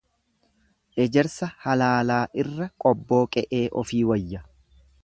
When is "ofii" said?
3.85-4.03